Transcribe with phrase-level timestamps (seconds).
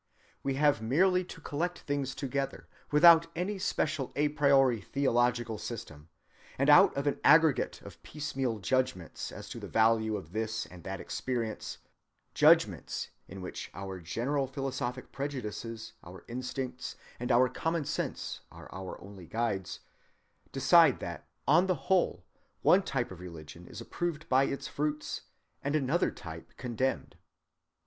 [0.41, 6.09] We have merely to collect things together without any special a priori theological system,
[6.57, 10.83] and out of an aggregate of piecemeal judgments as to the value of this and
[10.85, 18.73] that experience—judgments in which our general philosophic prejudices, our instincts, and our common sense are
[18.73, 22.25] our only guides—decide that on the whole
[22.63, 25.21] one type of religion is approved by its fruits,
[25.61, 27.17] and another type condemned.